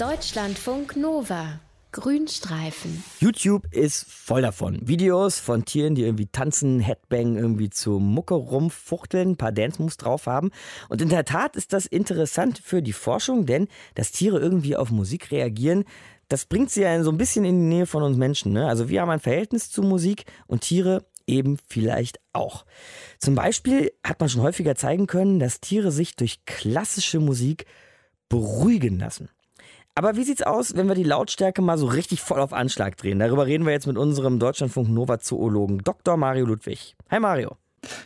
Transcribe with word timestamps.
Deutschlandfunk 0.00 0.96
Nova. 0.96 1.60
Grünstreifen. 1.92 3.04
YouTube 3.18 3.66
ist 3.70 4.10
voll 4.10 4.40
davon. 4.40 4.78
Videos 4.88 5.38
von 5.38 5.66
Tieren, 5.66 5.94
die 5.94 6.04
irgendwie 6.04 6.24
tanzen, 6.24 6.80
Headbang, 6.80 7.36
irgendwie 7.36 7.68
zu 7.68 7.98
Mucke 7.98 8.32
rumfuchteln, 8.32 9.32
ein 9.32 9.36
paar 9.36 9.52
Dance-Moves 9.52 9.98
drauf 9.98 10.26
haben. 10.26 10.52
Und 10.88 11.02
in 11.02 11.10
der 11.10 11.26
Tat 11.26 11.54
ist 11.54 11.74
das 11.74 11.84
interessant 11.84 12.62
für 12.64 12.80
die 12.80 12.94
Forschung, 12.94 13.44
denn 13.44 13.68
dass 13.94 14.10
Tiere 14.10 14.38
irgendwie 14.38 14.74
auf 14.74 14.90
Musik 14.90 15.32
reagieren, 15.32 15.84
das 16.28 16.46
bringt 16.46 16.70
sie 16.70 16.80
ja 16.80 17.02
so 17.02 17.10
ein 17.10 17.18
bisschen 17.18 17.44
in 17.44 17.60
die 17.60 17.76
Nähe 17.76 17.86
von 17.86 18.02
uns 18.02 18.16
Menschen. 18.16 18.54
Ne? 18.54 18.66
Also 18.66 18.88
wir 18.88 19.02
haben 19.02 19.10
ein 19.10 19.20
Verhältnis 19.20 19.70
zu 19.70 19.82
Musik 19.82 20.24
und 20.46 20.62
Tiere 20.62 21.04
eben 21.26 21.58
vielleicht 21.68 22.20
auch. 22.32 22.64
Zum 23.18 23.34
Beispiel 23.34 23.92
hat 24.02 24.18
man 24.18 24.30
schon 24.30 24.40
häufiger 24.40 24.76
zeigen 24.76 25.06
können, 25.06 25.40
dass 25.40 25.60
Tiere 25.60 25.92
sich 25.92 26.16
durch 26.16 26.46
klassische 26.46 27.20
Musik 27.20 27.66
beruhigen 28.30 28.98
lassen. 28.98 29.28
Aber 30.00 30.16
wie 30.16 30.24
sieht's 30.24 30.40
aus, 30.40 30.76
wenn 30.76 30.88
wir 30.88 30.94
die 30.94 31.02
Lautstärke 31.02 31.60
mal 31.60 31.76
so 31.76 31.84
richtig 31.84 32.22
voll 32.22 32.40
auf 32.40 32.54
Anschlag 32.54 32.96
drehen? 32.96 33.18
Darüber 33.18 33.44
reden 33.44 33.66
wir 33.66 33.72
jetzt 33.74 33.86
mit 33.86 33.98
unserem 33.98 34.38
Deutschlandfunk 34.38 34.88
Nova 34.88 35.18
Zoologen 35.18 35.80
Dr. 35.80 36.16
Mario 36.16 36.46
Ludwig. 36.46 36.96
Hi 37.10 37.20
Mario. 37.20 37.58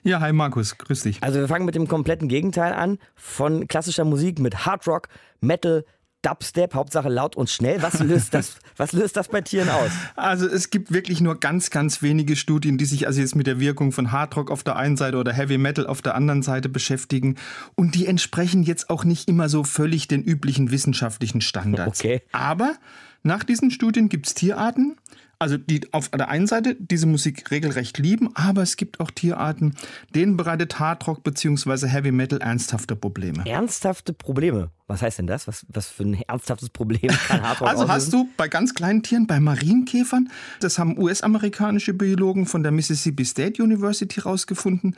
Ja, 0.02 0.18
hi 0.18 0.32
Markus, 0.32 0.76
grüß 0.76 1.02
dich. 1.04 1.22
Also 1.22 1.38
wir 1.38 1.46
fangen 1.46 1.64
mit 1.64 1.76
dem 1.76 1.86
kompletten 1.86 2.26
Gegenteil 2.26 2.72
an, 2.72 2.98
von 3.14 3.68
klassischer 3.68 4.04
Musik 4.04 4.40
mit 4.40 4.66
Hard 4.66 4.88
Rock, 4.88 5.06
Metal, 5.40 5.84
Dubstep, 6.24 6.74
Hauptsache 6.74 7.08
laut 7.08 7.36
und 7.36 7.50
schnell. 7.50 7.82
Was 7.82 8.00
löst 8.00 8.34
das, 8.34 8.56
was 8.76 8.92
löst 8.92 9.16
das 9.16 9.28
bei 9.28 9.42
Tieren 9.42 9.68
aus? 9.68 9.90
Also 10.16 10.46
es 10.46 10.70
gibt 10.70 10.92
wirklich 10.92 11.20
nur 11.20 11.38
ganz, 11.38 11.70
ganz 11.70 12.02
wenige 12.02 12.34
Studien, 12.34 12.78
die 12.78 12.86
sich 12.86 13.06
also 13.06 13.20
jetzt 13.20 13.36
mit 13.36 13.46
der 13.46 13.60
Wirkung 13.60 13.92
von 13.92 14.10
Hardrock 14.10 14.50
auf 14.50 14.62
der 14.62 14.76
einen 14.76 14.96
Seite 14.96 15.18
oder 15.18 15.32
Heavy 15.32 15.58
Metal 15.58 15.86
auf 15.86 16.02
der 16.02 16.14
anderen 16.14 16.42
Seite 16.42 16.68
beschäftigen. 16.68 17.36
Und 17.74 17.94
die 17.94 18.06
entsprechen 18.06 18.62
jetzt 18.62 18.90
auch 18.90 19.04
nicht 19.04 19.28
immer 19.28 19.48
so 19.48 19.64
völlig 19.64 20.08
den 20.08 20.22
üblichen 20.22 20.70
wissenschaftlichen 20.70 21.40
Standards. 21.40 22.00
Okay. 22.00 22.22
Aber 22.32 22.74
nach 23.24 23.42
diesen 23.42 23.70
Studien 23.70 24.08
gibt 24.08 24.26
es 24.26 24.34
Tierarten, 24.34 24.96
also 25.38 25.56
die 25.56 25.92
auf 25.92 26.10
der 26.10 26.28
einen 26.28 26.46
Seite 26.46 26.76
diese 26.78 27.06
Musik 27.06 27.50
regelrecht 27.50 27.98
lieben, 27.98 28.30
aber 28.34 28.62
es 28.62 28.76
gibt 28.76 29.00
auch 29.00 29.10
Tierarten, 29.10 29.74
denen 30.14 30.36
bereitet 30.36 30.78
Hardrock 30.78 31.24
bzw. 31.24 31.88
Heavy 31.88 32.12
Metal 32.12 32.40
ernsthafte 32.40 32.96
Probleme. 32.96 33.44
Ernsthafte 33.46 34.12
Probleme? 34.12 34.70
Was 34.86 35.00
heißt 35.00 35.18
denn 35.18 35.26
das? 35.26 35.48
Was, 35.48 35.64
was 35.68 35.88
für 35.88 36.04
ein 36.04 36.14
ernsthaftes 36.14 36.68
Problem 36.68 37.10
kann 37.28 37.42
Hardrock 37.42 37.68
Also 37.68 37.88
hast 37.88 38.12
du 38.12 38.28
bei 38.36 38.48
ganz 38.48 38.74
kleinen 38.74 39.02
Tieren, 39.02 39.26
bei 39.26 39.40
Marienkäfern, 39.40 40.30
das 40.60 40.78
haben 40.78 40.98
US-amerikanische 40.98 41.94
Biologen 41.94 42.46
von 42.46 42.62
der 42.62 42.72
Mississippi 42.72 43.24
State 43.24 43.62
University 43.62 44.20
rausgefunden, 44.20 44.96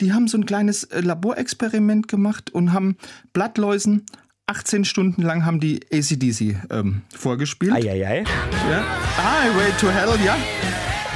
die 0.00 0.12
haben 0.12 0.28
so 0.28 0.38
ein 0.38 0.46
kleines 0.46 0.84
äh, 0.84 1.00
Laborexperiment 1.00 2.08
gemacht 2.08 2.50
und 2.50 2.72
haben 2.72 2.96
Blattläusen 3.32 4.06
18 4.48 4.84
Stunden 4.84 5.22
lang 5.22 5.44
haben 5.44 5.58
die 5.58 5.80
ACDC 5.92 6.54
ähm, 6.70 7.02
vorgespielt. 7.12 7.72
Eieiei. 7.72 8.22
Ja. 8.70 8.84
Highway 9.18 9.72
to 9.80 9.90
Hell, 9.90 10.16
ja. 10.24 10.36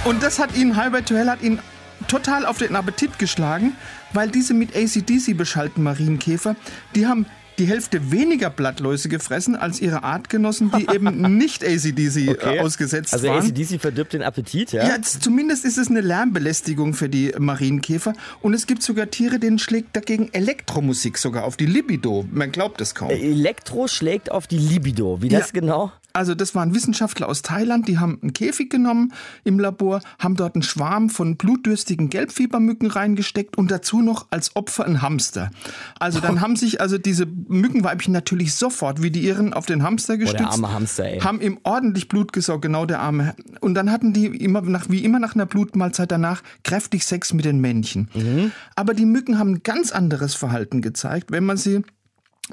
Und 0.05 0.21
das 0.21 0.41
hat 0.41 0.57
ihn, 0.57 0.75
Highway 0.75 1.03
to 1.03 1.15
Hell 1.15 1.31
hat 1.31 1.41
ihn 1.41 1.61
total 2.09 2.45
auf 2.45 2.59
den 2.59 2.75
Appetit 2.75 3.21
geschlagen, 3.21 3.75
weil 4.13 4.31
diese 4.31 4.53
mit 4.53 4.75
ACDC 4.75 5.37
beschalten 5.37 5.85
Marienkäfer, 5.85 6.57
die 6.97 7.07
haben 7.07 7.25
die 7.61 7.67
Hälfte 7.67 8.11
weniger 8.11 8.51
Blattläuse 8.51 9.09
gefressen 9.09 9.55
als 9.55 9.81
ihre 9.81 10.03
Artgenossen, 10.03 10.73
die 10.77 10.89
eben 10.93 11.37
nicht 11.39 11.63
ACDC 11.65 12.31
Okay. 12.31 12.57
äh, 12.57 12.61
ausgesetzt 12.61 13.13
Also 13.13 13.29
waren. 13.29 13.45
ACDC 13.47 13.81
verdirbt 13.81 14.13
den 14.15 14.23
Appetit, 14.23 14.73
ja? 14.73 14.87
Ja, 14.89 14.97
zumindest 15.03 15.65
ist 15.65 15.79
es 15.79 15.89
eine 15.89 16.01
Lärmbelästigung 16.01 16.95
für 16.95 17.09
die 17.09 17.33
Marienkäfer. 17.39 18.15
Und 18.41 18.55
es 18.55 18.67
gibt 18.67 18.83
sogar 18.83 19.11
Tiere, 19.11 19.39
denen 19.39 19.59
schlägt 19.59 19.95
dagegen 19.95 20.31
Elektromusik 20.33 21.19
sogar 21.19 21.45
auf 21.45 21.57
die 21.57 21.67
Libido. 21.67 22.25
Man 22.33 22.51
glaubt 22.51 22.81
es 22.81 22.95
kaum. 22.95 23.11
Elektro 23.11 23.87
schlägt 23.89 24.31
auf 24.33 24.47
die 24.47 24.59
Libido. 24.59 25.21
Wie 25.23 25.29
das 25.29 25.49
Ja. 25.53 25.61
genau? 25.61 25.93
Also 26.13 26.35
das 26.35 26.55
waren 26.55 26.75
Wissenschaftler 26.75 27.29
aus 27.29 27.43
Thailand, 27.43 27.89
die 27.89 27.99
haben 27.99 28.19
einen 28.23 28.33
Käfig 28.33 28.71
genommen 28.71 29.13
im 29.45 29.59
Labor, 29.59 30.01
haben 30.19 30.37
dort 30.37 30.55
einen 30.55 30.63
Schwarm 30.63 31.11
von 31.11 31.37
blutdürstigen 31.37 32.11
Gelbfiebermücken 32.11 32.91
reingesteckt 32.91 33.57
und 33.59 33.71
dazu 33.71 34.03
noch 34.03 34.27
als 34.31 34.57
Opfer 34.57 34.85
einen 34.87 35.03
Hamster. 35.03 35.51
Also 35.99 36.21
dann 36.21 36.41
haben 36.41 36.57
sich 36.57 36.81
also 36.81 36.99
diese 36.99 37.27
Mückenweibchen 37.27 38.13
natürlich 38.13 38.55
sofort 38.55 39.03
wie 39.03 39.11
die 39.11 39.21
ihren 39.21 39.53
auf 39.53 39.67
den 39.67 39.83
Hamster 39.83 40.15
Oh, 40.15 40.19
gestützt. 40.19 40.41
der 40.41 40.51
arme 40.51 40.73
Hamster, 40.73 41.05
ey. 41.05 41.21
Haben 41.21 41.41
ihm 41.41 41.59
ordentlich 41.63 42.09
Blut 42.09 42.33
gesaugt, 42.33 42.63
genau 42.63 42.87
der 42.87 43.01
arme. 43.01 43.35
Und 43.61 43.75
dann 43.75 43.91
hatten 43.91 44.13
die 44.13 44.27
immer 44.27 44.61
nach, 44.63 44.89
wie 44.89 45.05
immer 45.05 45.19
nach 45.19 45.35
einer 45.35 45.47
Blutmahlzeit 45.47 46.11
danach 46.11 46.43
kräftig 46.65 47.05
Sex 47.05 47.33
mit 47.33 47.45
den 47.45 47.61
Männchen. 47.61 48.09
Mhm. 48.15 48.53
Aber 48.77 48.95
die 48.95 49.07
Mücken 49.07 49.39
haben 49.39 49.55
ein 49.55 49.63
ganz 49.63 49.93
anderes 49.93 50.35
Verhalten 50.35 50.83
gezeigt, 50.83 51.31
wenn 51.31 51.45
man 51.45 51.57
sie 51.57 51.83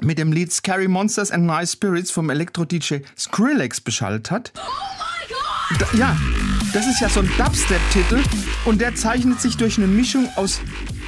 mit 0.02 0.18
dem 0.18 0.32
Lied 0.32 0.52
Scary 0.52 0.88
Monsters 0.88 1.30
and 1.30 1.44
Nice 1.44 1.72
Spirits 1.72 2.10
vom 2.10 2.30
Elektro-DJ 2.30 2.98
Skrillex 3.16 3.80
beschallt 3.80 4.30
hat. 4.30 4.52
Da, 5.78 5.86
ja, 5.96 6.16
das 6.72 6.86
ist 6.86 7.00
ja 7.00 7.08
so 7.08 7.20
ein 7.20 7.30
Dubstep-Titel 7.36 8.22
und 8.64 8.80
der 8.80 8.94
zeichnet 8.94 9.40
sich 9.40 9.56
durch 9.56 9.76
eine 9.76 9.86
Mischung 9.86 10.28
aus 10.36 10.60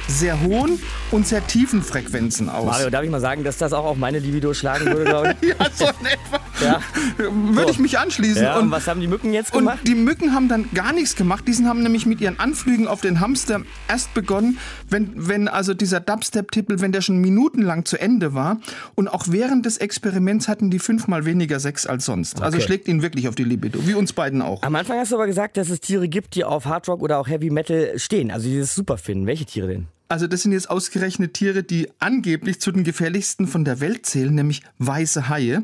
sehr 0.07 0.39
hohen 0.41 0.79
und 1.11 1.25
sehr 1.27 1.45
tiefen 1.47 1.81
Frequenzen 1.81 2.49
aus. 2.49 2.65
Mario, 2.65 2.89
darf 2.89 3.03
ich 3.03 3.09
mal 3.09 3.21
sagen, 3.21 3.43
dass 3.43 3.57
das 3.57 3.73
auch 3.73 3.85
auf 3.85 3.97
meine 3.97 4.19
Libido 4.19 4.53
schlagen 4.53 4.85
würde, 4.85 5.05
glaube 5.05 5.35
ich? 5.41 5.49
Ja, 5.59 5.67
so 5.73 5.85
in 5.85 6.05
etwa. 6.05 6.39
Ja. 6.63 6.81
Würde 7.17 7.63
So. 7.63 7.69
ich 7.69 7.79
mich 7.79 7.99
anschließen. 7.99 8.43
ja 8.43 8.57
und 8.57 8.65
und 8.65 8.71
was 8.71 8.87
haben 8.87 9.01
die 9.01 9.07
Mücken 9.07 9.33
jetzt 9.33 9.53
Und 9.53 9.59
gemacht? 9.65 9.79
die 9.87 9.95
Mücken 9.95 10.33
haben 10.33 10.47
dann 10.47 10.69
gar 10.73 10.93
nichts 10.93 11.15
gemacht. 11.15 11.43
Die 11.47 11.53
haben 11.65 11.83
nämlich 11.83 12.05
mit 12.05 12.21
ihren 12.21 12.39
Anflügen 12.39 12.87
auf 12.87 13.01
den 13.01 13.19
Hamster 13.19 13.61
erst 13.87 14.13
begonnen, 14.13 14.57
wenn, 14.89 15.11
wenn 15.15 15.47
also 15.47 15.73
dieser 15.73 15.99
Dubstep-Tippel, 15.99 16.79
wenn 16.81 16.91
der 16.91 17.01
schon 17.01 17.17
minutenlang 17.19 17.85
zu 17.85 17.99
Ende 17.99 18.33
war. 18.33 18.59
Und 18.95 19.07
auch 19.07 19.25
während 19.29 19.65
des 19.65 19.77
Experiments 19.77 20.47
hatten 20.47 20.69
die 20.71 20.79
fünfmal 20.79 21.25
weniger 21.25 21.59
Sex 21.59 21.85
als 21.85 22.05
sonst. 22.05 22.41
Also 22.41 22.57
Okay. 22.57 22.65
schlägt 22.65 22.87
ihn 22.87 23.01
wirklich 23.01 23.27
auf 23.27 23.35
die 23.35 23.43
Libido. 23.43 23.79
Wie 23.85 23.93
uns 23.93 24.13
beiden 24.13 24.41
auch. 24.41 24.63
Am 24.63 24.75
Anfang 24.75 24.97
hast 24.97 25.11
du 25.11 25.15
aber 25.15 25.27
gesagt, 25.27 25.57
dass 25.57 25.69
es 25.69 25.79
Tiere 25.81 26.07
gibt, 26.07 26.35
die 26.35 26.43
auf 26.45 26.65
Hardrock 26.65 27.01
oder 27.01 27.19
auch 27.19 27.27
Heavy 27.27 27.49
Metal 27.49 27.97
stehen. 27.97 28.31
Also 28.31 28.47
die 28.47 28.59
das 28.59 28.73
super 28.75 28.97
finden. 28.97 29.25
Welche 29.25 29.45
Tiere 29.45 29.67
denn? 29.67 29.87
Also 30.11 30.27
das 30.27 30.41
sind 30.41 30.51
jetzt 30.51 30.69
ausgerechnet 30.69 31.35
Tiere, 31.35 31.63
die 31.63 31.87
angeblich 31.99 32.59
zu 32.59 32.73
den 32.73 32.83
gefährlichsten 32.83 33.47
von 33.47 33.63
der 33.63 33.79
Welt 33.79 34.05
zählen, 34.05 34.35
nämlich 34.35 34.61
weiße 34.77 35.29
Haie. 35.29 35.63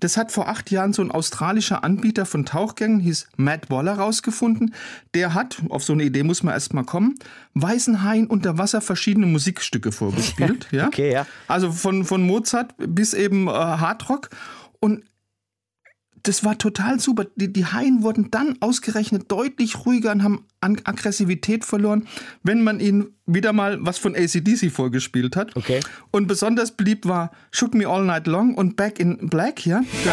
Das 0.00 0.18
hat 0.18 0.32
vor 0.32 0.48
acht 0.48 0.70
Jahren 0.70 0.92
so 0.92 1.00
ein 1.00 1.10
australischer 1.10 1.82
Anbieter 1.82 2.26
von 2.26 2.44
Tauchgängen, 2.44 3.00
hieß 3.00 3.26
Matt 3.36 3.70
Waller, 3.70 3.94
rausgefunden. 3.94 4.74
Der 5.14 5.32
hat, 5.32 5.62
auf 5.70 5.82
so 5.82 5.94
eine 5.94 6.04
Idee 6.04 6.24
muss 6.24 6.42
man 6.42 6.52
erst 6.52 6.74
mal 6.74 6.84
kommen, 6.84 7.14
weißen 7.54 8.02
Haien 8.02 8.26
unter 8.26 8.58
Wasser 8.58 8.82
verschiedene 8.82 9.24
Musikstücke 9.24 9.90
vorgespielt. 9.92 10.68
ja? 10.72 10.88
Okay, 10.88 11.14
ja. 11.14 11.26
Also 11.48 11.72
von, 11.72 12.04
von 12.04 12.20
Mozart 12.20 12.74
bis 12.76 13.14
eben 13.14 13.48
äh, 13.48 13.50
Hardrock. 13.52 14.28
Und 14.78 15.04
das 16.26 16.44
war 16.44 16.58
total 16.58 16.98
super. 16.98 17.26
Die, 17.36 17.52
die 17.52 17.66
Haien 17.66 18.02
wurden 18.02 18.30
dann 18.30 18.56
ausgerechnet 18.60 19.30
deutlich 19.30 19.86
ruhiger 19.86 20.12
und 20.12 20.22
haben 20.22 20.44
an 20.60 20.80
Aggressivität 20.84 21.64
verloren, 21.64 22.06
wenn 22.42 22.64
man 22.64 22.80
ihnen 22.80 23.08
wieder 23.26 23.52
mal 23.52 23.78
was 23.80 23.98
von 23.98 24.14
ACDC 24.16 24.70
vorgespielt 24.72 25.36
hat. 25.36 25.54
Okay. 25.56 25.80
Und 26.10 26.26
besonders 26.26 26.72
beliebt 26.72 27.06
war 27.06 27.30
Shook 27.50 27.74
Me 27.74 27.86
All 27.86 28.04
Night 28.04 28.26
Long 28.26 28.54
und 28.54 28.76
Back 28.76 28.98
in 28.98 29.28
Black, 29.28 29.66
ja. 29.66 29.82
Da, 30.04 30.12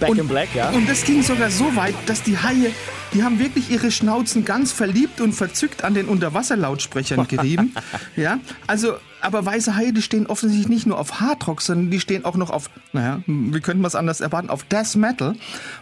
Back 0.00 0.10
und, 0.10 0.18
in 0.18 0.28
Black, 0.28 0.48
ja? 0.54 0.70
Und 0.70 0.88
das 0.88 1.04
ging 1.04 1.22
sogar 1.22 1.50
so 1.50 1.76
weit, 1.76 1.94
dass 2.06 2.22
die 2.22 2.36
Haie, 2.36 2.72
die 3.14 3.22
haben 3.22 3.38
wirklich 3.38 3.70
ihre 3.70 3.92
Schnauzen 3.92 4.44
ganz 4.44 4.72
verliebt 4.72 5.20
und 5.20 5.32
verzückt 5.32 5.84
an 5.84 5.94
den 5.94 6.06
Unterwasserlautsprechern 6.06 7.28
gerieben. 7.28 7.72
ja, 8.16 8.40
also, 8.66 8.94
aber 9.22 9.44
weiße 9.44 9.76
Haie, 9.76 9.92
die 9.92 10.02
stehen 10.02 10.26
offensichtlich 10.26 10.68
nicht 10.68 10.86
nur 10.86 10.98
auf 10.98 11.20
Hardrock, 11.20 11.62
sondern 11.62 11.90
die 11.90 12.00
stehen 12.00 12.24
auch 12.24 12.36
noch 12.36 12.50
auf, 12.50 12.70
naja, 12.92 13.22
wie 13.26 13.60
könnten 13.60 13.82
wir 13.82 13.88
es 13.88 13.94
anders 13.94 14.20
erwarten, 14.20 14.50
auf 14.50 14.64
Death 14.64 14.96
Metal. 14.96 15.34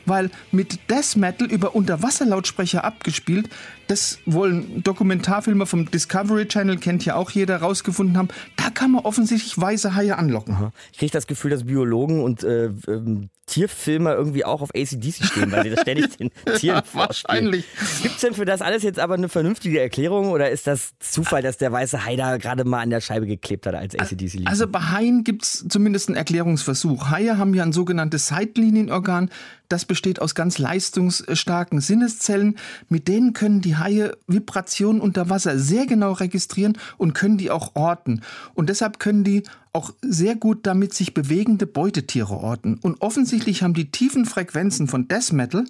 Weil 0.06 0.30
mit 0.52 0.78
Death 0.90 1.16
Metal 1.16 1.50
über 1.50 1.74
Unterwasserlautsprecher 1.74 2.84
abgespielt, 2.84 3.48
das 3.88 4.18
wollen 4.26 4.82
Dokumentarfilmer 4.82 5.66
vom 5.66 5.90
Discovery 5.90 6.46
Channel, 6.46 6.78
kennt 6.78 7.04
ja 7.04 7.16
auch 7.16 7.30
jeder, 7.30 7.56
rausgefunden 7.56 8.16
haben, 8.16 8.28
da 8.56 8.70
kann 8.70 8.92
man 8.92 9.04
offensichtlich 9.04 9.58
weiße 9.58 9.94
Haie 9.94 10.16
anlocken. 10.16 10.72
Ich 10.92 10.98
kriege 10.98 11.12
das 11.12 11.26
Gefühl, 11.26 11.50
dass 11.50 11.64
Biologen 11.64 12.22
und 12.22 12.44
äh, 12.44 12.66
ähm, 12.86 13.30
Tierfilmer 13.50 14.14
irgendwie 14.14 14.44
auch 14.44 14.62
auf 14.62 14.70
ACDC 14.74 15.24
stehen, 15.24 15.50
weil 15.50 15.64
sie 15.64 15.70
das 15.70 15.80
ständig 15.80 16.16
den 16.16 16.30
Tieren 16.56 16.84
vorspielen. 16.84 16.94
wahrscheinlich. 16.94 17.64
Gibt 18.02 18.14
es 18.14 18.20
denn 18.20 18.34
für 18.34 18.44
das 18.44 18.62
alles 18.62 18.82
jetzt 18.82 18.98
aber 18.98 19.14
eine 19.14 19.28
vernünftige 19.28 19.80
Erklärung 19.80 20.30
oder 20.30 20.50
ist 20.50 20.66
das 20.66 20.92
Zufall, 21.00 21.42
dass 21.42 21.58
der 21.58 21.72
weiße 21.72 22.04
Hai 22.04 22.16
da 22.16 22.36
gerade 22.36 22.64
mal 22.64 22.80
an 22.80 22.90
der 22.90 23.00
Scheibe 23.00 23.26
geklebt 23.30 23.66
hat, 23.66 23.74
als 23.74 23.98
ACDC 23.98 24.34
lief? 24.34 24.46
Also 24.46 24.66
bei 24.66 24.80
Haien 24.80 25.24
gibt 25.24 25.44
es 25.44 25.64
zumindest 25.68 26.08
einen 26.08 26.16
Erklärungsversuch. 26.16 27.10
Haie 27.10 27.38
haben 27.38 27.54
ja 27.54 27.62
ein 27.62 27.72
sogenanntes 27.72 28.26
Seitlinienorgan. 28.28 29.30
Das 29.68 29.84
besteht 29.84 30.20
aus 30.20 30.34
ganz 30.34 30.58
leistungsstarken 30.58 31.80
Sinneszellen. 31.80 32.56
Mit 32.88 33.08
denen 33.08 33.32
können 33.32 33.60
die 33.60 33.76
Haie 33.76 34.16
Vibrationen 34.26 35.00
unter 35.00 35.30
Wasser 35.30 35.58
sehr 35.58 35.86
genau 35.86 36.12
registrieren 36.12 36.76
und 36.98 37.14
können 37.14 37.38
die 37.38 37.50
auch 37.50 37.74
orten. 37.74 38.20
Und 38.54 38.68
deshalb 38.68 38.98
können 38.98 39.24
die 39.24 39.44
auch 39.72 39.92
sehr 40.02 40.34
gut 40.34 40.66
damit 40.66 40.94
sich 40.94 41.14
bewegende 41.14 41.66
Beutetiere 41.66 42.34
orten. 42.34 42.78
Und 42.82 43.00
offensichtlich 43.00 43.62
haben 43.62 43.74
die 43.74 43.90
tiefen 43.90 44.26
Frequenzen 44.26 44.88
von 44.88 45.08
Death 45.08 45.32
Metal 45.32 45.64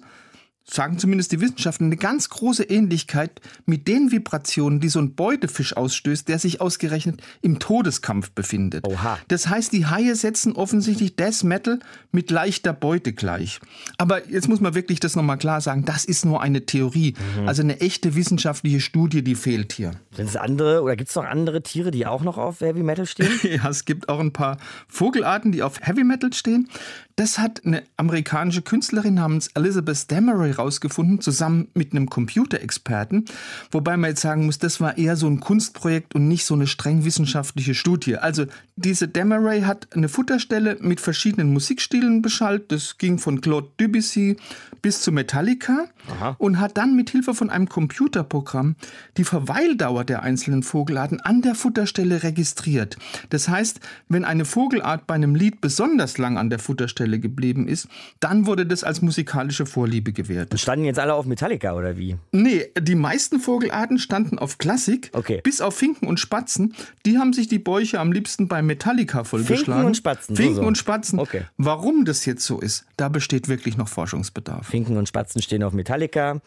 sagen 0.63 0.97
zumindest 0.97 1.31
die 1.31 1.41
Wissenschaftler, 1.41 1.87
eine 1.87 1.97
ganz 1.97 2.29
große 2.29 2.63
Ähnlichkeit 2.63 3.41
mit 3.65 3.87
den 3.87 4.11
Vibrationen, 4.11 4.79
die 4.79 4.89
so 4.89 4.99
ein 4.99 5.15
Beutefisch 5.15 5.75
ausstößt, 5.75 6.27
der 6.27 6.39
sich 6.39 6.61
ausgerechnet 6.61 7.21
im 7.41 7.59
Todeskampf 7.59 8.31
befindet. 8.31 8.87
Oha. 8.87 9.17
Das 9.27 9.49
heißt, 9.49 9.73
die 9.73 9.87
Haie 9.87 10.15
setzen 10.15 10.53
offensichtlich 10.53 11.15
Death 11.15 11.43
Metal 11.43 11.79
mit 12.11 12.31
leichter 12.31 12.73
Beute 12.73 13.13
gleich. 13.13 13.59
Aber 13.97 14.27
jetzt 14.29 14.47
muss 14.47 14.61
man 14.61 14.75
wirklich 14.75 14.99
das 14.99 15.15
nochmal 15.15 15.37
klar 15.37 15.61
sagen, 15.61 15.85
das 15.85 16.05
ist 16.05 16.25
nur 16.25 16.41
eine 16.41 16.65
Theorie. 16.65 17.15
Mhm. 17.37 17.47
Also 17.47 17.63
eine 17.63 17.81
echte 17.81 18.15
wissenschaftliche 18.15 18.79
Studie, 18.79 19.23
die 19.23 19.35
fehlt 19.35 19.73
hier. 19.73 19.91
Sind 20.15 20.29
es 20.29 20.35
andere 20.35 20.81
oder 20.83 20.95
gibt 20.95 21.09
es 21.09 21.15
noch 21.15 21.25
andere 21.25 21.63
Tiere, 21.63 21.91
die 21.91 22.05
auch 22.05 22.23
noch 22.23 22.37
auf 22.37 22.61
Heavy 22.61 22.83
Metal 22.83 23.05
stehen? 23.05 23.31
ja, 23.43 23.67
es 23.69 23.85
gibt 23.85 24.09
auch 24.09 24.19
ein 24.19 24.33
paar 24.33 24.57
Vogelarten, 24.87 25.51
die 25.51 25.63
auf 25.63 25.81
Heavy 25.81 26.03
Metal 26.03 26.31
stehen. 26.33 26.69
Das 27.15 27.37
hat 27.37 27.65
eine 27.65 27.83
amerikanische 27.97 28.61
Künstlerin 28.61 29.15
namens 29.15 29.49
Elizabeth 29.49 30.09
Rausgefunden, 30.51 31.21
zusammen 31.21 31.67
mit 31.73 31.91
einem 31.91 32.09
Computerexperten. 32.09 33.25
Wobei 33.71 33.97
man 33.97 34.11
jetzt 34.11 34.21
sagen 34.21 34.45
muss, 34.45 34.59
das 34.59 34.81
war 34.81 34.97
eher 34.97 35.15
so 35.15 35.27
ein 35.27 35.39
Kunstprojekt 35.39 36.15
und 36.15 36.27
nicht 36.27 36.45
so 36.45 36.53
eine 36.53 36.67
streng 36.67 37.05
wissenschaftliche 37.05 37.75
Studie. 37.75 38.17
Also 38.17 38.45
diese 38.75 39.07
Damery 39.07 39.61
hat 39.61 39.87
eine 39.95 40.09
Futterstelle 40.09 40.77
mit 40.81 41.01
verschiedenen 41.01 41.53
Musikstilen 41.53 42.21
beschallt. 42.21 42.71
Das 42.71 42.97
ging 42.97 43.19
von 43.19 43.41
Claude 43.41 43.69
Debussy 43.79 44.37
bis 44.81 45.01
zu 45.01 45.11
Metallica 45.11 45.85
Aha. 46.09 46.35
und 46.39 46.59
hat 46.59 46.77
dann 46.77 46.95
mit 46.95 47.09
Hilfe 47.09 47.33
von 47.33 47.49
einem 47.49 47.69
Computerprogramm 47.69 48.75
die 49.17 49.23
Verweildauer 49.23 50.03
der 50.03 50.23
einzelnen 50.23 50.63
Vogelarten 50.63 51.19
an 51.21 51.41
der 51.41 51.55
Futterstelle 51.55 52.23
registriert. 52.23 52.97
Das 53.29 53.47
heißt, 53.47 53.79
wenn 54.09 54.25
eine 54.25 54.45
Vogelart 54.45 55.05
bei 55.07 55.15
einem 55.15 55.35
Lied 55.35 55.61
besonders 55.61 56.17
lang 56.17 56.37
an 56.37 56.49
der 56.49 56.59
Futterstelle 56.59 57.19
geblieben 57.19 57.67
ist, 57.67 57.87
dann 58.19 58.45
wurde 58.45 58.65
das 58.65 58.83
als 58.83 59.01
musikalische 59.01 59.65
Vorliebe 59.65 60.13
gewertet. 60.13 60.40
Standen 60.55 60.85
jetzt 60.85 60.99
alle 60.99 61.13
auf 61.13 61.25
Metallica 61.25 61.73
oder 61.73 61.97
wie? 61.97 62.17
Nee, 62.31 62.67
die 62.79 62.95
meisten 62.95 63.39
Vogelarten 63.39 63.99
standen 63.99 64.39
auf 64.39 64.57
Klassik, 64.57 65.09
okay. 65.13 65.41
bis 65.43 65.61
auf 65.61 65.75
Finken 65.75 66.07
und 66.07 66.19
Spatzen. 66.19 66.75
Die 67.05 67.17
haben 67.17 67.33
sich 67.33 67.47
die 67.47 67.59
Bäuche 67.59 67.99
am 67.99 68.11
liebsten 68.11 68.47
bei 68.47 68.61
Metallica 68.61 69.23
vollgeschlagen. 69.23 69.65
Finken 69.65 69.85
und 69.85 69.97
Spatzen. 69.97 70.35
Finken 70.35 70.55
so, 70.55 70.61
so. 70.61 70.67
und 70.67 70.77
Spatzen. 70.77 71.19
Okay. 71.19 71.43
Warum 71.57 72.05
das 72.05 72.25
jetzt 72.25 72.43
so 72.43 72.59
ist, 72.59 72.85
da 72.97 73.09
besteht 73.09 73.47
wirklich 73.47 73.77
noch 73.77 73.87
Forschungsbedarf. 73.87 74.67
Finken 74.67 74.97
und 74.97 75.07
Spatzen 75.07 75.41
stehen 75.41 75.63
auf 75.63 75.73
Metallica, 75.73 76.41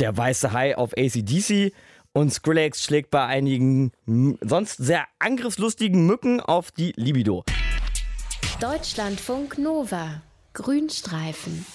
der 0.00 0.16
weiße 0.16 0.52
Hai 0.52 0.76
auf 0.76 0.92
ACDC 0.96 1.72
und 2.12 2.32
Skrillex 2.32 2.84
schlägt 2.84 3.10
bei 3.10 3.26
einigen 3.26 3.90
sonst 4.40 4.76
sehr 4.76 5.04
angriffslustigen 5.18 6.06
Mücken 6.06 6.40
auf 6.40 6.70
die 6.70 6.92
Libido. 6.96 7.44
Deutschlandfunk 8.60 9.58
Nova 9.58 10.22
Grünstreifen 10.54 11.66